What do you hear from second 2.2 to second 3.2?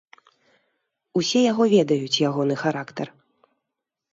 ягоны характар.